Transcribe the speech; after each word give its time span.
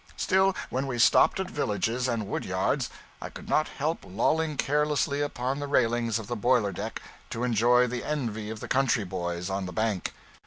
Still, 0.17 0.55
when 0.71 0.87
we 0.87 0.97
stopped 0.97 1.39
at 1.39 1.47
villages 1.51 2.07
and 2.07 2.25
wood 2.25 2.43
yards, 2.43 2.89
I 3.21 3.29
could 3.29 3.47
not 3.47 3.67
help 3.67 3.99
lolling 4.03 4.57
carelessly 4.57 5.21
upon 5.21 5.59
the 5.59 5.67
railings 5.67 6.17
of 6.17 6.25
the 6.25 6.35
boiler 6.35 6.71
deck 6.71 6.99
to 7.29 7.43
enjoy 7.43 7.85
the 7.85 8.03
envy 8.03 8.49
of 8.49 8.61
the 8.61 8.67
country 8.67 9.03
boys 9.03 9.47
on 9.47 9.67
the 9.67 9.71
bank. 9.73 10.11